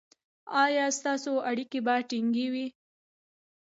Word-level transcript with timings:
ایا 0.63 0.85
ستاسو 0.97 1.31
اړیکې 1.49 1.79
به 1.85 1.95
ټینګې 2.09 2.47
وي؟ 2.53 2.67